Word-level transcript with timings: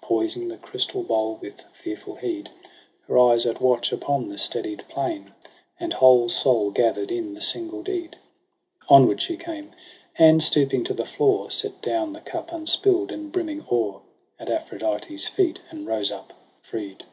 Poising 0.00 0.48
the 0.48 0.56
crystal 0.56 1.02
bowl 1.02 1.38
with 1.42 1.64
fearful 1.74 2.14
heed. 2.14 2.48
Her 3.06 3.18
eyes 3.18 3.44
at 3.44 3.60
watch 3.60 3.92
upon 3.92 4.26
the 4.28 4.38
steadied 4.38 4.86
plane. 4.88 5.34
And 5.78 5.92
whole 5.92 6.30
soul 6.30 6.70
gather'd 6.70 7.10
in 7.12 7.34
the 7.34 7.42
single 7.42 7.82
deed. 7.82 8.16
Onward 8.88 9.20
she 9.20 9.36
came, 9.36 9.72
and 10.16 10.42
stooping 10.42 10.82
to 10.84 10.94
the 10.94 11.04
floor 11.04 11.50
Set 11.50 11.82
down 11.82 12.14
the 12.14 12.22
cup 12.22 12.52
unspill'd 12.52 13.12
and 13.12 13.30
brimming 13.30 13.66
o'er 13.70 14.00
At 14.40 14.48
Aphrodite's 14.48 15.28
feet, 15.28 15.60
and 15.70 15.86
rose 15.86 16.10
up 16.10 16.32
freed. 16.62 17.04